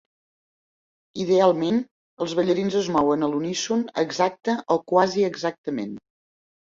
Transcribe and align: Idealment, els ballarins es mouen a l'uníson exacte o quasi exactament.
Idealment, 1.23 1.75
els 2.25 2.33
ballarins 2.39 2.77
es 2.79 2.89
mouen 2.95 3.27
a 3.27 3.29
l'uníson 3.33 3.83
exacte 4.05 4.57
o 4.77 4.79
quasi 4.93 5.27
exactament. 5.29 5.93